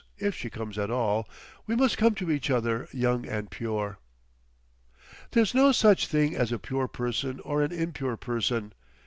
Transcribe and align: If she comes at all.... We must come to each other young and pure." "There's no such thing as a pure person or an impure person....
If 0.17 0.33
she 0.33 0.49
comes 0.49 0.79
at 0.79 0.89
all.... 0.89 1.29
We 1.67 1.75
must 1.75 1.95
come 1.99 2.15
to 2.15 2.31
each 2.31 2.49
other 2.49 2.87
young 2.91 3.27
and 3.27 3.51
pure." 3.51 3.99
"There's 5.33 5.53
no 5.53 5.71
such 5.71 6.07
thing 6.07 6.35
as 6.35 6.51
a 6.51 6.57
pure 6.57 6.87
person 6.87 7.39
or 7.41 7.61
an 7.61 7.71
impure 7.71 8.17
person.... 8.17 8.73